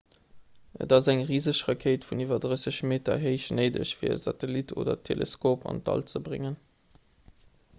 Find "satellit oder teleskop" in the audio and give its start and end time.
4.23-5.69